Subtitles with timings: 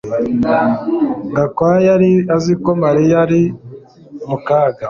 [1.35, 3.41] Gakwaya yari azi ko Mariya ari
[4.27, 4.79] mu kaga